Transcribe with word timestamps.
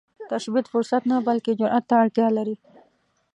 تشبث 0.29 0.65
فرصت 0.73 1.01
نه، 1.11 1.17
بلکې 1.27 1.51
جرئت 1.59 1.83
ته 1.89 1.95
اړتیا 2.03 2.27
لري 2.37 2.55